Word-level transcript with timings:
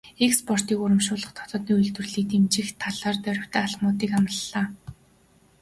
Экспортыг 0.25 0.77
урамшуулах, 0.83 1.31
дотоодын 1.35 1.75
үйлдвэрлэлийг 1.77 2.27
дэмжих 2.29 2.67
талаар 2.81 3.17
дорвитой 3.25 3.61
алхмуудыг 3.65 4.11
амлалаа. 4.19 4.65